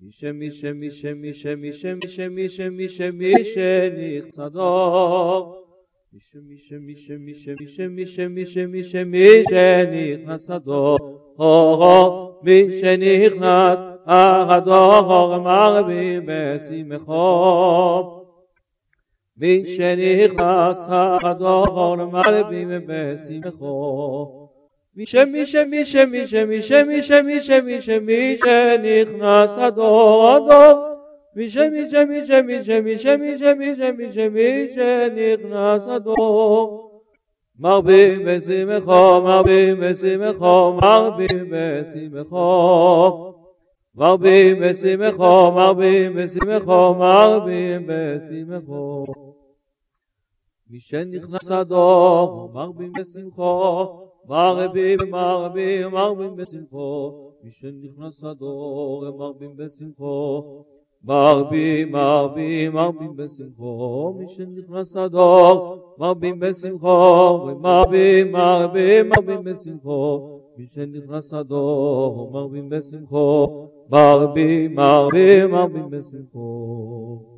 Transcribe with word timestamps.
میشه 0.00 0.32
میشه 0.32 0.72
میشه 0.72 1.14
میشه 1.14 1.54
میشه 1.54 1.94
میشه 1.94 2.28
میشه 2.28 2.68
میشه 2.68 3.10
میشه 3.10 3.92
نیقصدا 3.96 5.54
میشه 6.12 6.38
میشه 6.40 6.78
میشه 6.78 7.16
میشه 7.18 7.54
میشه 7.58 7.88
میشه 7.88 8.28
میشه 8.28 8.66
میشه 8.66 9.04
میشه 9.04 9.90
نیقصدا 9.90 10.96
آقا 11.36 12.40
میشه 12.42 12.96
نیخ 12.96 13.32
اقدا 14.06 14.74
آقا 14.74 15.38
مغبی 15.38 16.20
بسیم 16.20 16.98
خواب 16.98 18.28
میشه 19.36 19.96
نیقص 19.96 20.88
اقدا 20.88 21.48
آقا 21.48 21.96
مغبی 21.96 22.64
بسیم 22.64 23.50
خواب 23.50 24.57
میشه 24.94 25.24
میشه 25.24 25.64
میشه 25.64 26.04
میشه 26.04 26.44
میشه 26.44 26.82
میشه 26.84 27.22
میشه 27.22 27.60
میشه 27.60 27.98
میشه 27.98 28.78
نیخنا 28.78 29.42
آدو 29.76 30.88
میشه 31.34 31.68
میشه 31.68 32.04
میشه 32.04 32.42
میشه 32.42 32.80
میشه 32.80 33.16
میشه 33.16 33.54
میشه 33.54 33.92
میشه 33.92 34.28
میشه 34.28 35.08
نیخنا 35.08 35.98
دو 35.98 36.88
مغبی 37.58 38.16
مسی 38.16 38.64
مخا 38.64 39.20
مغبی 39.20 39.74
مسی 39.74 40.16
مخا 40.16 40.72
مغبی 40.72 41.34
مسی 41.42 42.08
مخا 42.08 43.34
مغبی 43.94 44.54
مسی 44.54 44.96
مخا 44.96 45.50
مغبی 45.50 46.08
مسی 46.08 46.38
مخا 46.46 46.92
مغبی 46.94 47.78
مسی 47.78 48.44
مخا 48.44 49.04
میشه 50.70 51.04
نیخنا 51.04 51.38
آدو 51.50 52.52
مغبی 52.54 52.90
مسی 52.98 53.22
مخا 53.22 54.07
מרבים 54.28 54.98
מרבים 55.10 55.90
מרבים 55.90 56.36
בשמחו 56.36 57.12
מי 57.42 57.50
שנכנס 57.50 58.24
הדור 58.24 59.04
הם 59.06 59.16
מרבים 59.16 59.56
בשמחו 59.56 60.64
מרבים 61.04 61.92
מרבים 61.92 62.72
מרבים 62.72 63.16
בשמחו 63.16 64.14
מי 64.18 64.28
שנכנס 64.28 64.96
הדור 64.96 65.76
מרבים 65.98 66.38
בשמחו 66.38 67.46
מרבים 67.60 68.32
מרבים 68.32 69.08
מרבים 69.08 69.44
בשמחו 69.44 70.40
מי 70.56 70.66
שנכנס 70.66 71.34
הדור 71.34 72.30
מרבים 72.32 72.68
בשמחו 72.68 73.66
מרבים 73.90 74.74
מרבים 74.74 75.50
מרבים 75.50 75.90
בשמחו 75.90 77.37